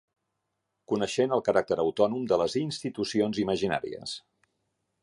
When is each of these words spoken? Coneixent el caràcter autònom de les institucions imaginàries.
Coneixent 0.93 1.35
el 1.37 1.43
caràcter 1.49 1.77
autònom 1.85 2.27
de 2.33 2.41
les 2.45 2.59
institucions 2.65 3.45
imaginàries. 3.47 4.19